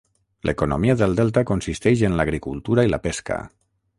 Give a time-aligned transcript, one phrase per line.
[0.49, 3.41] L'economia del delta consisteix en l'agricultura i la pesca.